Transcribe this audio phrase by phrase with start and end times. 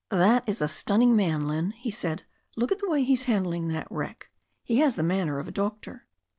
[0.09, 2.23] "That man is stunning, Lynne," he said.
[2.55, 4.31] "Look at the way he's handling that wreck.
[4.63, 6.07] He has the manner of a doctor."